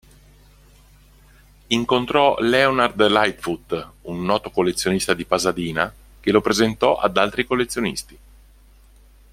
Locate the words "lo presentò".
6.31-6.97